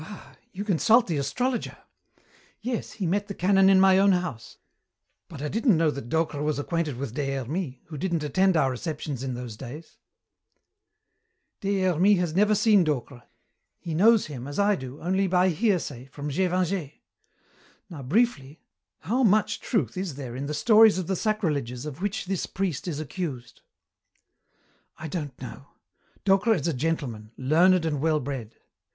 [0.03, 1.77] "Ah, you consult the astrologer!
[2.59, 4.57] Yes, he met the Canon in my own house,
[5.27, 8.71] but I didn't know that Docre was acquainted with Des Hermies, who didn't attend our
[8.71, 9.99] receptions in those days"
[11.59, 13.21] "Des Hermies has never seen Docre.
[13.77, 16.93] He knows him, as I do, only by hearsay, from Gévingey.
[17.87, 18.59] Now, briefly,
[19.01, 22.87] how much truth is there in the stories of the sacrileges of which this priest
[22.87, 23.61] is accused?"
[24.97, 25.67] "I don't know.
[26.25, 28.55] Docre is a gentleman, learned and well bred.